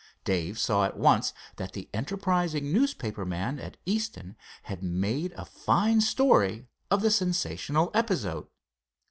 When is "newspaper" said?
2.73-3.23